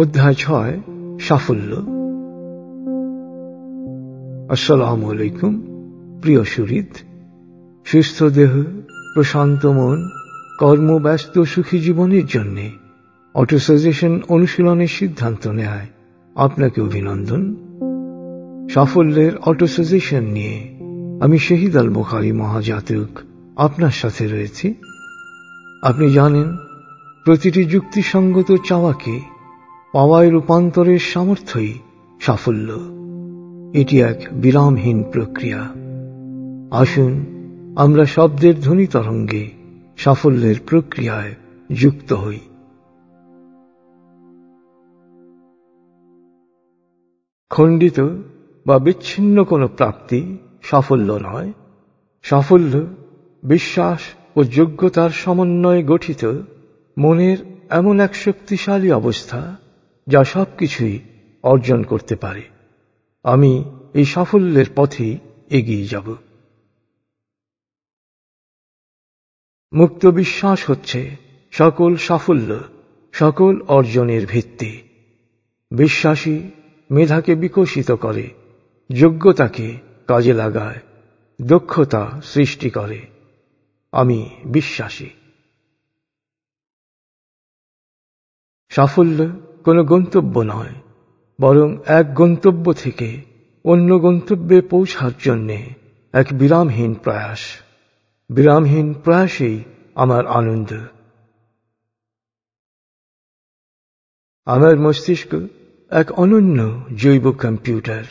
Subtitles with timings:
[0.00, 0.80] অধ্যায় ছয়,
[1.20, 1.74] সাফল্য।
[4.52, 5.60] আসসালাম আলাইকুম,
[6.22, 6.86] প্রিয় সুরিদ
[7.84, 8.62] সুস্থ দেহ,
[9.14, 10.08] প্রশান্ত মন
[10.58, 12.70] কর্মব্যস্ত সুখী জীবনের জন্যে
[13.34, 15.86] অটোসাজেশন অনুশীলনের সিদ্ধান্ত নেয়।
[16.34, 17.56] আপনাকে অভিনন্দন।
[18.70, 20.78] সাফল্যের অটোসাজেশন নিয়ে
[21.20, 23.18] আমি শহীদ আল বুখারি মহাজাতক
[23.56, 24.74] আপনার সাথে রয়েছি।
[25.82, 26.56] আপনি জানেন,
[27.24, 29.29] প্রতিটি যুক্তিসঙ্গত চাওয়াকে
[29.92, 31.74] পাওয়ায় রূপান্তরের সামর্থ্যই
[32.20, 32.72] সাফল্য।
[33.74, 35.58] এটি এক বিরামহীন প্রক্রিয়া।
[36.70, 37.24] আসুন,
[37.76, 39.50] আমরা শব্দের ধ্বনি তরঙ্গে
[39.96, 41.34] সাফল্যের প্রক্রিয়ায়
[41.72, 42.38] যুক্ত হই।
[47.50, 48.00] খণ্ডিত
[48.66, 51.52] বা বিচ্ছিন্ন কোনো প্রাপ্তি সাফল্য নয়।
[52.22, 52.86] সাফল্য
[53.42, 54.00] বিশ্বাস
[54.36, 56.40] ও যোগ্যতার সমন্বয়ে গঠিত
[56.98, 57.38] মনের
[57.70, 59.56] এমন এক শক্তিশালী অবস্থা
[60.10, 61.00] যা সবকিছুই
[61.42, 62.48] অর্জন করতে পারে।
[63.22, 65.18] আমি এই সাফল্যের পথে
[65.50, 66.16] এগিয়ে যাব।
[69.72, 71.16] মুক্ত বিশ্বাস হচ্ছে
[71.50, 72.60] সকল সাফল্য,
[73.12, 74.88] সকল অর্জনের ভিত্তি।
[75.70, 76.50] বিশ্বাসী
[76.90, 78.30] মেধাকে বিকশিত করে,
[79.00, 80.80] যোগ্যতাকে কাজে লাগায়,
[81.42, 83.06] দক্ষতা সৃষ্টি করে।
[83.92, 85.10] আমি বিশ্বাসী।
[88.68, 90.74] সাফল্য কোনো গন্তব্য নয়,
[91.40, 93.22] বরং এক গন্তব্য থেকে
[93.64, 95.68] অন্য গন্তব্যে পৌঁছার জন্যে
[96.12, 97.38] এক বিরামহীন প্রয়াস।
[98.30, 100.72] বিরামহীন প্রয়াসেই আমার আনন্দ।
[104.44, 105.34] আমার মস্তিষ্ক
[105.90, 108.04] এক অনন্য জৈব কম্পিউটার।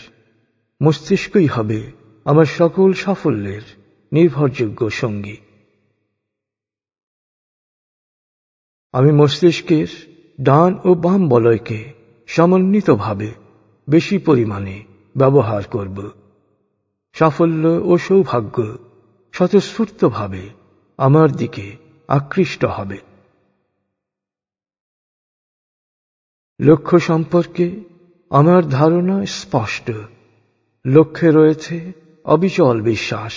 [0.84, 1.92] মস্তিষ্কই হবে
[2.26, 3.62] আমার সকল সাফল্যের
[4.12, 5.38] নির্ভরযোগ্য সঙ্গী।
[8.92, 10.09] আমি মস্তিষ্কের
[10.42, 11.94] ডান ও বাম বলয়কে
[12.28, 13.32] সমন্বিতভাবে
[13.90, 14.84] বেশি পরিমাণে
[15.18, 16.10] ব্যবহার করব।
[17.14, 18.78] সাফল্য ও সৌভাগ্য
[19.32, 20.50] স্বতঃস্ফূর্তভাবে
[20.98, 21.78] আমার দিকে
[22.08, 22.98] আকৃষ্ট হবে।
[26.62, 27.84] লক্ষ্য সম্পর্কে
[28.30, 29.92] আমার ধারণা স্পষ্ট।
[30.86, 31.92] লক্ষ্যে রয়েছে
[32.26, 33.34] অবিচল বিশ্বাস।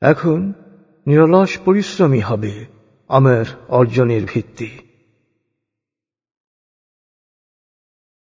[0.00, 0.52] এখন
[1.06, 2.66] নিরলস পরিশ্রমী হবে
[3.08, 4.78] আমার অর্জনের ভিত্তি।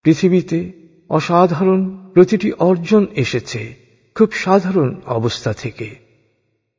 [0.02, 0.72] পৃথিবীতে
[1.08, 3.76] অসাধারণ প্রতিটি অর্জন এসেছে,
[4.14, 5.96] খুব সাধারণ অবস্থা থেকে।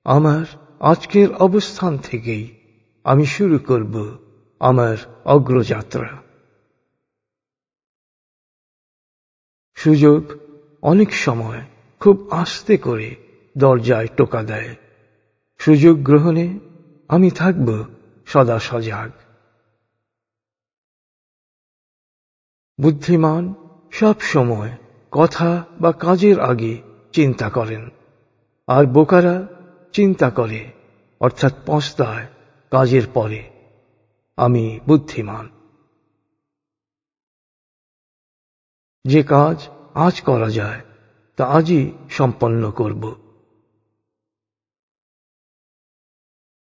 [0.03, 0.45] আমার
[0.79, 2.57] আজকের অবস্থান থেকেই
[3.03, 4.17] আমি শুরু করব
[4.59, 6.23] আমার অগ্রযাত্রা।
[9.75, 10.23] সুযোগ
[10.81, 11.61] অনেক সময়
[11.99, 13.15] খুব আস্তে করে
[13.57, 14.75] দরজায় টোকা দেয়।
[15.57, 16.59] সুযোগ গ্রহণে
[17.07, 17.83] আমি থাকব
[18.25, 19.11] সদা সজাগ।
[22.81, 23.53] বুদ্ধিমান
[23.91, 24.77] সব সময়
[25.11, 26.81] কথা বা কাজের আগে
[27.11, 27.89] চিন্তা করেন।
[28.67, 29.47] আর বোকারা
[29.91, 30.71] চিন্তা করে,
[31.19, 32.27] অর্থাৎ পস্তায়
[32.71, 33.49] কাজের পরে।
[34.37, 35.49] আমি বুদ্ধিমান।
[39.05, 40.81] যে কাজ আজ করা যায়,
[41.35, 43.15] তা আজই সম্পন্ন করব।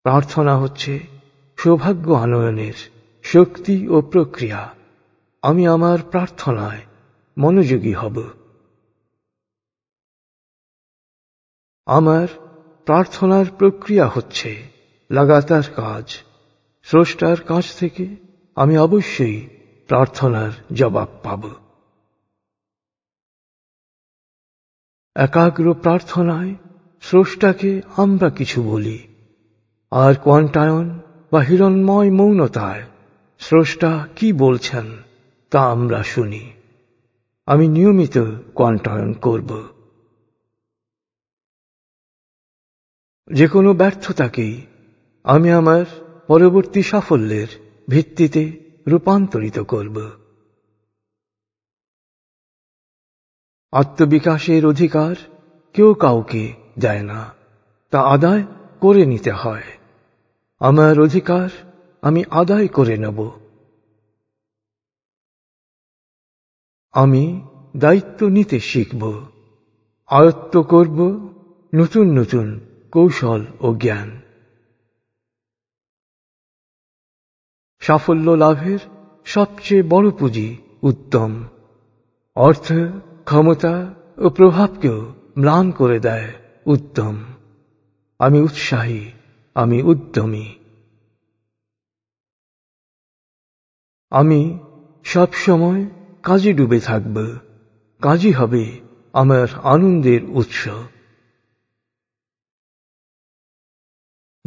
[0.04, 1.00] প্রার্থনা হচ্ছে
[1.58, 2.74] সৌভাগ্য আনয়নের
[3.24, 4.75] শক্তি ও প্রক্রিয়া।
[5.46, 6.82] আমি আমার প্রার্থনায়
[7.38, 8.30] মনোযোগী হব।
[11.86, 12.28] আমার
[12.86, 14.70] প্রার্থনার প্রক্রিয়া হচ্ছে
[15.12, 16.18] লাগাতার কাজ।
[16.84, 18.16] স্রষ্টার কাছ থেকে
[18.56, 19.48] আমি অবশ্যই
[19.88, 21.50] প্রার্থনার জবাব পাব।
[25.16, 26.56] একাগ্র প্রার্থনায়
[27.02, 29.08] স্রষ্টাকে আমরা কিছু বলি।
[29.92, 31.00] আর কোয়ান্টায়ন
[31.32, 32.84] বা হিরণময় মৌনতায়
[33.40, 35.05] স্রষ্টা কি বলছেন
[35.50, 36.54] তা আমরা শুনি।
[37.46, 38.18] আমি নিয়মিত
[38.56, 39.68] কোয়ান্টায়ন করব।
[43.34, 44.66] যে কোনো ব্যর্থতাকেই
[45.24, 45.86] আমি আমার
[46.28, 47.48] পরবর্তী সাফল্যের
[47.90, 48.44] ভিত্তিতে
[48.88, 50.12] রূপান্তরিত করব।
[53.72, 55.16] আত্মবিকাশের অধিকার
[55.74, 57.34] কেউ কাউকে দেয় না,
[57.90, 58.44] তা আদায়
[58.80, 59.64] করে নিতে হয়।
[60.60, 61.50] আমার অধিকার
[62.02, 63.45] আমি আদায় করে নেব।
[66.96, 67.42] আমি
[67.78, 69.26] দায়িত্ব নিতে শিখব,
[70.08, 71.30] আয়ত্ত করব
[71.76, 72.60] নতুন নতুন
[72.92, 74.22] কৌশল ও জ্ঞান।
[77.80, 78.80] সাফল্য লাভের
[79.26, 81.44] সবচেয়ে বড় পুঁজি উত্তম।
[82.36, 82.74] অর্থ,
[83.26, 86.34] ক্ষমতা ও প্রভাবকেও ম্লান করে দেয়
[86.66, 87.18] উত্তম।
[88.20, 89.12] আমি উৎসাহী,
[89.56, 90.54] আমি উদ্যমী।
[94.10, 94.60] আমি
[95.04, 95.86] সব সময়
[96.26, 97.38] কাজে ডুবে থাকব।
[98.02, 98.80] কাজই হবে
[99.14, 100.70] আমার আনন্দের উৎস।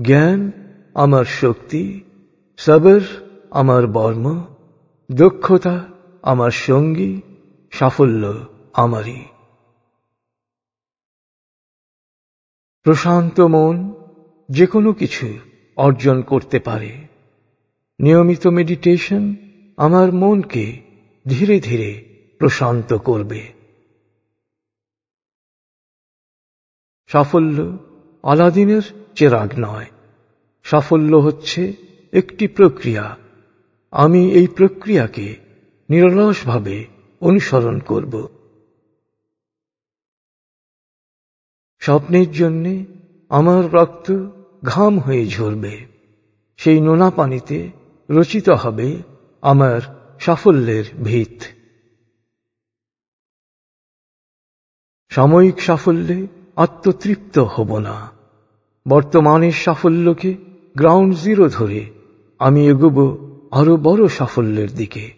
[0.03, 0.53] জ্ঞান
[0.95, 2.05] আমার শক্তি,
[2.57, 3.01] সবর
[3.51, 4.45] আমার বর্ম,
[5.13, 5.89] দক্ষতা
[6.23, 7.21] আমার সঙ্গী,
[7.71, 9.25] সাফল্য আমারই।
[12.83, 13.95] প্রশান্ত মন
[14.51, 15.39] যে কোনো কিছু
[15.77, 17.07] অর্জন করতে পারে।
[18.01, 19.35] নিয়মিত মেডিটেশন
[19.77, 20.88] আমার মনকে
[21.27, 22.05] ধীরে ধীরে
[22.39, 23.53] প্রশান্ত করবে।
[27.07, 27.79] সাফল্য
[28.23, 28.83] আলাদিনের
[29.15, 29.87] চেরাগ নয়।
[30.65, 31.73] সাফল্য হচ্ছে
[32.13, 33.17] একটি প্রক্রিয়া।
[33.91, 35.37] আমি এই প্রক্রিয়াকে
[35.91, 36.87] নিরলসভাবে
[37.21, 38.29] অনুসরণ করব।
[41.81, 42.85] স্বপ্নের জন্যে
[43.29, 44.13] আমার রক্ত
[44.65, 45.87] ঘাম হয়ে ঝরবে।
[46.57, 47.71] সেই নোনা পানিতে
[48.11, 49.03] রচিত হবে
[49.43, 51.43] আমার সাফল্যের ভিত।
[55.09, 56.27] সাময়িক সাফল্যে
[56.57, 58.13] আত্মতৃপ্ত হব না।
[58.89, 60.37] বর্তমানের সাফল্যকে
[60.77, 61.91] গ্রাউন্ড জিরো ধরে
[62.39, 65.15] আমি এগোব আরও বড় সাফল্যের দিকে।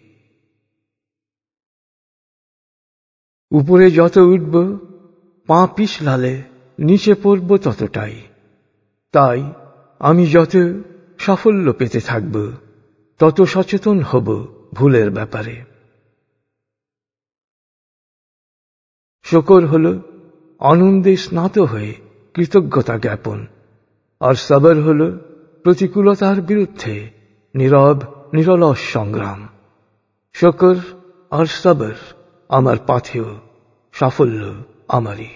[3.51, 4.77] উপরে যত উঠব,
[5.47, 6.43] পা পিছলালে
[6.79, 8.21] নিচে পড়ব ততটাই।
[9.11, 9.53] তাই
[9.99, 10.51] আমি যত
[11.19, 12.51] সাফল্য পেতে থাকব,
[13.19, 15.63] তত সচেতন হব। ভুলের ব্যাপারে।
[19.23, 20.01] শকর হল,
[20.59, 21.93] আনন্দে স্নাত হয়ে
[22.33, 23.47] কৃতজ্ঞতা জ্ঞাপন।
[24.19, 25.17] আর সবর হল,
[25.63, 27.09] প্রতিকূলতার বিরুদ্ধে
[27.55, 27.99] নীরব,
[28.33, 29.49] নিরলস সংগ্রাম।
[30.33, 30.75] শকর
[31.31, 31.93] আর সবর
[32.49, 33.39] আমার পাথেয়
[33.93, 35.27] সাফল্য আমারই।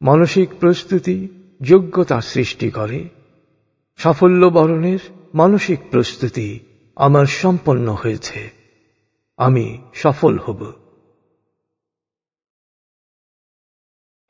[0.00, 1.28] মানসিক প্রস্তুতি
[1.62, 3.08] যোগ্যতা সৃষ্টি করে,
[3.96, 4.98] সাফল্য বরণের
[5.34, 6.60] মানসিক প্রস্তুতি
[6.96, 8.50] আমার সম্পন্ন হয়েছে।
[9.36, 10.72] আমি সফল হব।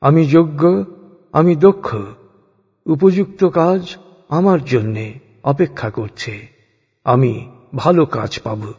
[0.01, 0.85] আমি যোগ্য,
[1.31, 1.95] আমি দক্ষ।
[2.85, 3.97] উপযুক্ত কাজ
[4.29, 6.47] আমার জন্যে অপেক্ষা করছে।
[7.03, 8.73] আমি ভালো কাজ পাব।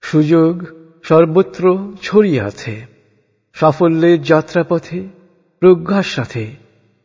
[0.00, 0.62] সুযোগ
[1.02, 2.86] সর্বত্র ছড়িয়ে আছে।
[3.54, 5.08] সাফল্যের যাত্রাপথে,
[5.60, 6.61] প্রজ্ঞার সাথে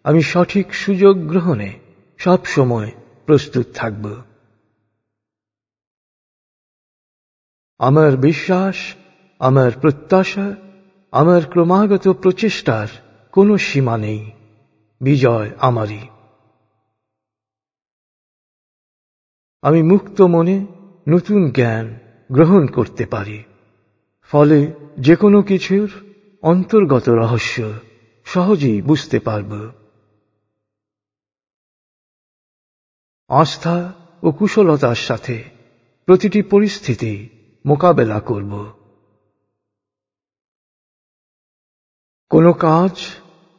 [0.07, 1.79] আমি সঠিক সুযোগ গ্রহণে
[2.17, 2.91] সব সময়
[3.25, 4.23] প্রস্তুত থাকব।
[7.77, 8.95] আমার বিশ্বাস,
[9.39, 10.55] আমার প্রত্যাশা,
[11.11, 12.87] আমার ক্রমাগত প্রচেষ্টার
[13.31, 14.31] কোনো সীমা নেই।
[15.01, 16.07] বিজয় আমারই।
[19.61, 20.65] আমি মুক্ত মনে
[21.09, 21.99] নতুন জ্ঞান
[22.31, 23.43] গ্রহণ করতে পারি।
[24.21, 25.91] ফলে যে কোনো কিছুর
[26.41, 27.71] অন্তর্গত রহস্য
[28.25, 29.71] সহজেই বুঝতে পারব।
[33.27, 33.93] আস্থা
[34.23, 35.43] ও কুশলতার সাথে
[36.05, 37.29] প্রতিটি পরিস্থিতি
[37.65, 38.73] মোকাবেলা করব।
[42.29, 42.91] কোনো কাজ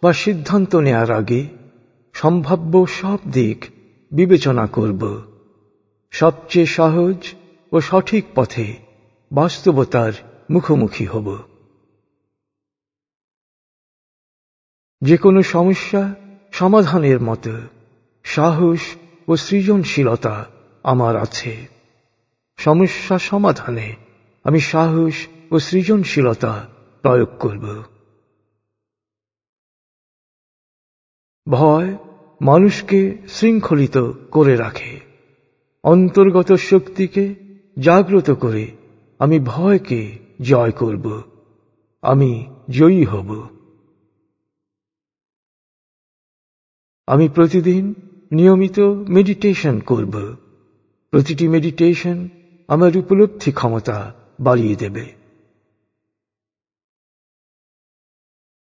[0.03, 1.49] বা সিদ্ধান্ত নেয়ার আগে
[2.12, 3.65] সম্ভাব্য সব দিক
[4.13, 5.22] বিবেচনা করব।
[6.10, 7.34] সবচেয়ে সহজ
[7.72, 8.77] ও সঠিক পথে
[9.32, 10.13] বাস্তবতার
[10.51, 11.39] মুখোমুখি হব।
[15.03, 16.15] যে কোনো সমস্যা
[16.53, 17.60] সমাধানের মতো
[18.25, 18.81] সাহস
[19.29, 20.51] ও সৃজনশীলতা
[20.82, 21.67] আমার আছে।
[22.56, 23.97] সমস্যা সমাধানে
[24.44, 26.69] আমি সাহস ও সৃজনশীলতা
[27.03, 27.82] প্রয়োগ করব।
[31.49, 31.97] ভয়
[32.43, 33.99] মানুষকে শৃঙ্খলিত
[34.31, 35.01] করে রাখে।
[35.85, 37.35] অন্তর্গত শক্তিকে
[37.81, 38.77] জাগ্রত করে
[39.19, 41.23] আমি ভয়কে জয় করব।
[42.03, 43.49] আমি জয়ী হব।
[47.06, 47.94] আমি প্রতিদিন
[48.31, 50.37] নিয়মিত মেডিটেশন করব।
[51.11, 52.29] প্রতিটি মেডিটেশন
[52.69, 55.15] আমার উপলব্ধি ক্ষমতা বাড়িয়ে দেবে।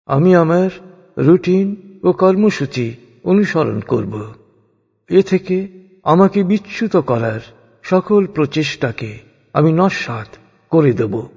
[0.07, 0.71] আমি আমার
[1.19, 4.35] রুটিন ও কর্মসূচি অনুসরণ করব।
[5.11, 5.69] এ থেকে
[6.05, 7.41] আমাকে বিচ্যুত করার
[7.83, 9.19] সকল প্রচেষ্টাকে
[9.53, 10.37] আমি নস্বাত
[10.71, 11.29] করে দেব।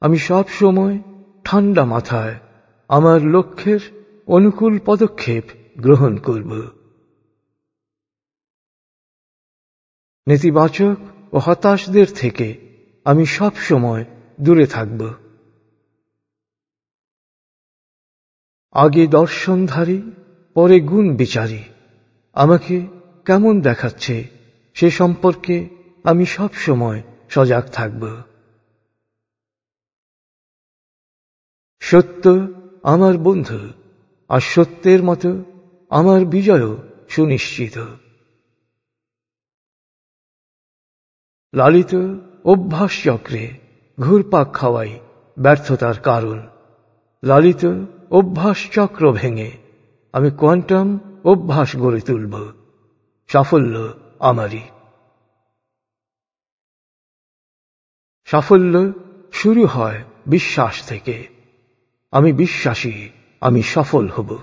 [0.00, 0.98] আমি সব সময়
[1.44, 2.34] ঠান্ডা মাথায়
[2.88, 5.44] আমার লক্ষ্যের অনুকূল পদক্ষেপ
[5.78, 6.68] গ্রহণ করব।
[10.26, 10.96] নেতিবাচক
[11.32, 14.04] ও হতাশদের থেকে আমি সব সময়
[14.40, 15.14] দূরে থাকব।
[18.72, 20.02] আগে দর্শনধারী,
[20.54, 21.62] পরে গুণ বিচারী।
[22.32, 22.86] আমাকে
[23.24, 24.28] কেমন দেখাচ্ছে
[24.74, 25.68] সে সম্পর্কে
[26.04, 28.22] আমি সব সময় সজাগ থাকব।
[31.80, 32.28] সত্য
[32.82, 33.83] আমার বন্ধু।
[34.28, 35.44] আর সত্যের মতো
[35.90, 36.76] আমার বিজয়ও
[37.08, 37.78] সুনিশ্চিত।
[41.54, 41.94] লালিত
[42.44, 43.58] অভ্যাস চক্রে
[44.00, 45.00] ঘুরপাক খাওয়াই
[45.38, 46.48] ব্যর্থতার কারণ।
[47.24, 49.50] লালিত অভ্যাস চক্র ভেঙে
[50.12, 52.52] আমি কোয়ান্টাম অভ্যাস গড়ে তুলব।
[53.28, 54.60] সাফল্য আমারই।
[58.24, 58.92] সাফল্য
[59.32, 61.28] শুরু হয় বিশ্বাস থেকে।
[62.10, 63.08] আমি বিশ্বাসী।
[63.40, 64.38] আমি সফল হব।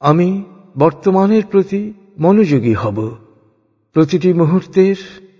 [0.00, 0.44] আমি
[0.78, 3.16] বর্তমানের প্রতি মনোযোগী হব।
[3.92, 4.96] প্রতিটি মুহূর্তের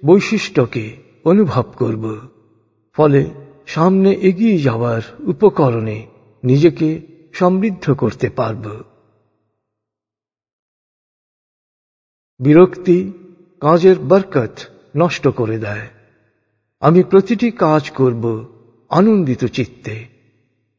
[0.07, 2.29] বৈশিষ্ট্যকে অনুভব করব।
[2.93, 3.31] ফলে
[3.67, 6.07] সামনে এগিয়ে যাওয়ার উপকরণে
[6.45, 8.83] নিজেকে সমৃদ্ধ করতে পারব।
[12.39, 13.13] বিরক্তি
[13.61, 14.59] কাজের বরকত
[14.97, 15.89] নষ্ট করে দেয়।
[16.81, 18.54] আমি প্রতিটি কাজ করব
[18.89, 20.09] আনন্দিত চিত্তে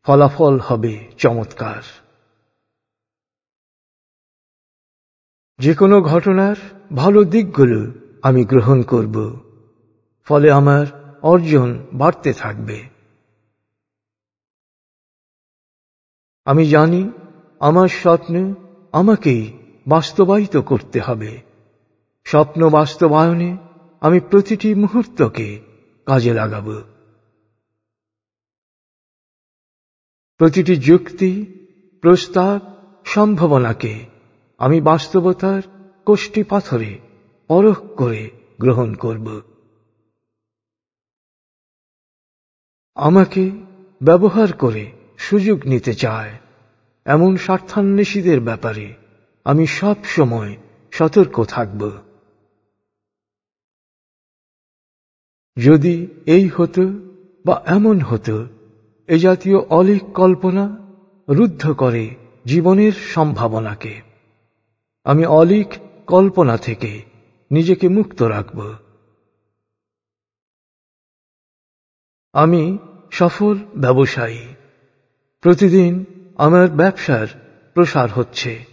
[0.03, 1.81] ফলাফল হবে চমৎকার।
[5.59, 6.55] যে কোনো ঘটনার
[6.95, 9.39] ভালো দিকগুলো আমি গ্রহণ করব,
[10.24, 10.85] ফলে আমার
[11.21, 12.83] অর্জন বাড়তে থাকবে।
[16.45, 17.12] আমি জানি
[17.59, 18.55] আমার স্বপ্ন
[18.91, 19.57] আমাকেই
[19.88, 21.41] বাস্তবায়িত করতে হবে।
[22.24, 23.57] স্বপ্ন বাস্তবায়নে
[24.01, 25.62] আমি প্রতিটি মুহূর্তকে
[26.05, 26.94] কাজে লাগাব।
[30.37, 31.45] প্রতিটি যুক্তি,
[32.01, 32.59] প্রস্তাব,
[33.05, 34.05] সম্ভাবনাকে
[34.57, 35.61] আমি বাস্তবতার
[36.05, 36.99] কোষ্ঠী পাথরে
[37.47, 39.41] পরখ করে গ্রহণ করব।
[42.95, 43.51] আমাকে
[44.01, 46.39] ব্যবহার করে সুযোগ নিতে চায়
[47.05, 48.93] এমন স্বার্থান্বেষীদের ব্যাপারে
[49.43, 50.57] আমি সব সময়
[50.91, 51.91] সতর্ক থাকব।
[55.57, 56.83] যদি এই হতো
[57.45, 58.47] বা এমন হতো
[59.07, 60.77] এ জাতীয় অলিক কল্পনা
[61.29, 64.01] রুদ্ধ করে জীবনের সম্ভাবনাকে।
[65.03, 65.67] আমি অলিক
[66.07, 67.03] কল্পনা থেকে
[67.51, 68.75] নিজেকে মুক্ত রাখব।
[72.33, 72.77] আমি
[73.12, 74.55] সফল ব্যবসায়ী।
[75.41, 76.05] প্রতিদিন
[76.38, 77.27] আমার ব্যবসার
[77.74, 78.65] প্রসার হচ্ছে,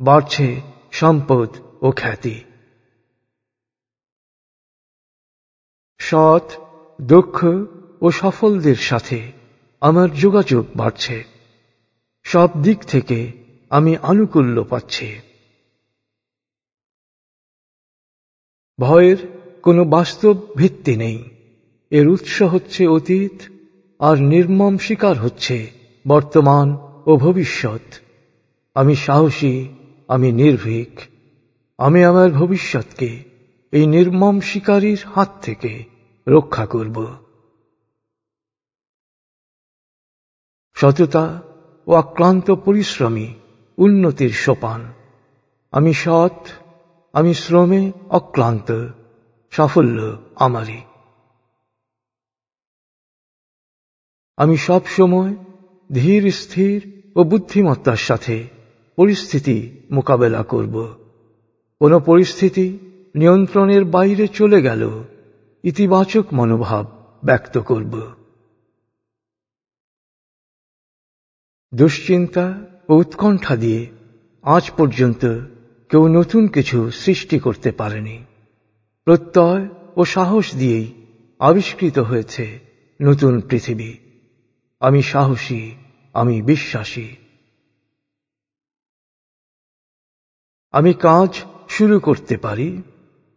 [0.00, 0.60] বাড়ছে
[0.92, 1.48] সম্পদ
[1.82, 2.44] ও খ্যাতি।
[5.98, 6.52] সৎ,
[7.02, 7.46] দক্ষ
[8.00, 9.37] ও সফলদের সাথে
[9.80, 11.24] আমার যোগাযোগ বাড়ছে।
[12.22, 13.32] সব দিক থেকে
[13.70, 15.18] আমি আনুকূল্য পাচ্ছি।
[18.80, 19.16] ভয়ের
[19.62, 21.24] কোনো বাস্তব ভিত্তি নেই।
[21.90, 23.42] এর উৎস হচ্ছে অতীত
[23.98, 25.70] আর নির্মম শিকার হচ্ছে
[26.08, 28.00] বর্তমান ও ভবিষ্যৎ।
[28.74, 29.68] আমি সাহসী,
[30.08, 31.00] আমি নির্ভীক।
[31.78, 33.22] আমি আমার ভবিষ্যৎকে
[33.72, 35.84] এই নির্মম শিকারীর হাত থেকে
[36.28, 37.27] রক্ষা করব।
[40.80, 41.42] সততা
[41.86, 43.34] ও আক্রান্ত পরিশ্রমী
[43.78, 44.92] উন্নতির সোপান।
[45.70, 46.48] আমি সৎ,
[47.12, 48.88] আমি শ্রমে অক্লান্ত,
[49.50, 50.80] সাফল্য আমারই।
[54.36, 55.36] আমি সব সময়
[55.92, 58.48] ধীর, স্থির ও বুদ্ধিমত্তার সাথে
[58.96, 60.88] পরিস্থিতি মোকাবেলা করব।
[61.78, 62.78] কোন পরিস্থিতি
[63.14, 65.04] নিয়ন্ত্রণের বাইরে চলে গেল
[65.64, 66.86] ইতিবাচক মনোভাব
[67.24, 68.17] ব্যক্ত করব।
[71.74, 73.90] দুশ্চিন্তা ও উৎকণ্ঠা দিয়ে
[74.42, 75.44] আজ পর্যন্ত
[75.88, 78.24] কেউ নতুন কিছু সৃষ্টি করতে পারেনি।
[79.04, 81.06] প্রত্যয় ও সাহস দিয়েই
[81.38, 82.60] আবিষ্কৃত হয়েছে
[83.02, 83.94] নতুন পৃথিবী।
[84.80, 85.74] আমি সাহসী,
[86.12, 87.16] আমি বিশ্বাসী।
[90.72, 92.82] আমি কাজ শুরু করতে পারি,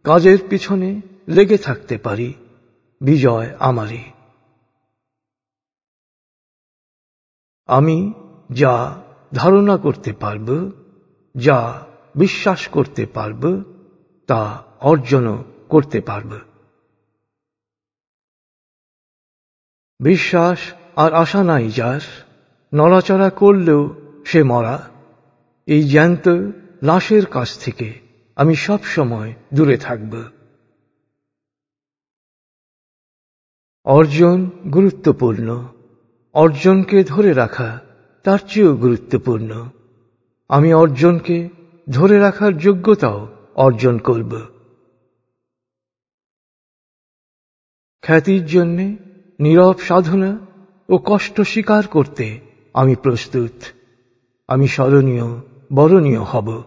[0.02, 2.34] কাজের পিছনে লেগে থাকতে পারি,
[3.00, 4.02] বিজয় আমারই।
[7.66, 8.12] আমি
[8.50, 9.02] যা
[9.34, 10.70] ধারণা করতে পারব,
[11.36, 13.62] যা বিশ্বাস করতে পারব,
[14.26, 16.38] তা অর্জনও করতে পারব।
[20.00, 20.58] বিশ্বাস
[20.96, 22.00] আর আশা নাই যার,
[22.74, 23.94] নড়াচড়া করলেও
[24.24, 24.90] সে মরা।
[25.66, 26.28] এই জ্যান্ত
[26.82, 28.00] লাশের কাছ থেকে
[28.36, 30.22] আমি সব সময় দূরে থাকব।
[33.84, 35.68] অর্জন গুরুত্বপূর্ণ।
[36.32, 37.80] অর্জনকে ধরে রাখা
[38.22, 39.70] তার চেয়েও গুরুত্বপূর্ণ।
[40.48, 41.48] আমি অর্জনকে
[41.90, 44.40] ধরে রাখার যোগ্যতাও অর্জন করব।
[48.02, 48.96] খ্যাতির জন্যে
[49.40, 50.38] নীরব সাধনা
[50.88, 52.40] ও কষ্ট স্বীকার করতে
[52.74, 53.62] আমি প্রস্তুত।
[54.48, 55.40] আমি স্মরণীয়,
[55.72, 56.62] বরণীয় হব।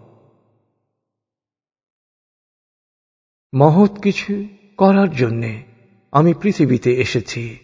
[3.53, 4.47] মহৎ কিছু
[4.77, 5.63] করার জন্যে
[6.12, 7.57] আমি পৃথিবীতে এসেছি।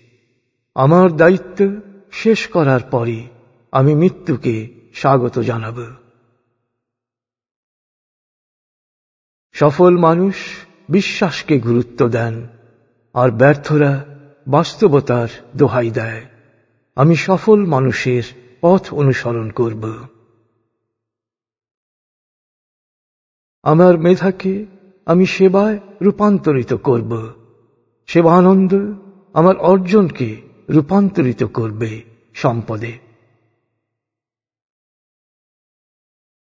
[0.76, 1.82] আমার দায়িত্ব
[2.12, 3.28] শেষ করার পরই
[3.72, 5.84] আমি মৃত্যুকে স্বাগত জানাব।
[9.52, 10.36] সফল মানুষ
[10.90, 12.48] বিশ্বাসকে গুরুত্ব দেন,
[13.14, 14.06] আর ব্যর্থরা
[14.48, 16.26] বাস্তবতার দোহাই দেয়।
[16.96, 18.24] আমি সফল মানুষের
[18.62, 20.08] পথ অনুসরণ করব।
[23.64, 24.66] আমার মেধাকে
[25.06, 27.34] আমি সেবায় রূপান্তরিত করব।
[28.08, 28.74] সেবানন্দ
[29.34, 32.02] আমার অর্জনকে রূপান্তরিত করবে
[32.34, 33.11] সম্পদে।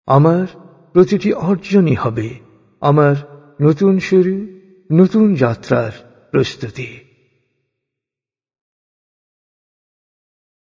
[0.05, 0.47] আমার
[0.91, 2.39] প্রতিটি অর্জনই হবে।
[2.81, 3.15] আমার
[3.61, 4.47] নতুন শুরু
[4.91, 5.91] নতুন যাত্রার
[6.29, 7.04] প্রস্তুতি।